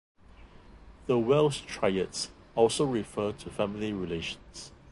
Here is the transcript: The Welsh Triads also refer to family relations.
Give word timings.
The 1.05 1.19
Welsh 1.19 1.61
Triads 1.67 2.31
also 2.55 2.87
refer 2.87 3.33
to 3.33 3.49
family 3.51 3.93
relations. 3.93 4.71